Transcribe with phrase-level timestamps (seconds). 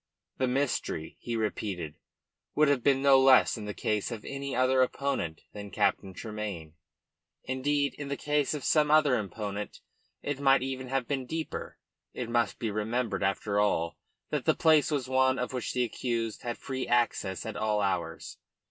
[0.39, 1.93] The mystery, he repeated,
[2.55, 6.73] would have been no less in the case of any other opponent than Captain Tremayne;
[7.43, 9.79] indeed, in the case of some other opponent
[10.23, 11.77] it might even have been deeper.
[12.15, 13.99] It must be remembered, after all,
[14.31, 18.39] that the place was one to which the accused had free access at all hours.